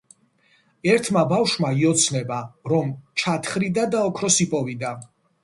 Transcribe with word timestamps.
ერთმა 0.93 1.21
ბავშვმა 1.33 1.71
იოცნება, 1.81 2.39
რომ 2.73 2.91
ჩათხრიდა 3.25 3.85
და 3.95 4.03
ოქროს 4.09 4.41
იპოვიდა. 4.49 4.97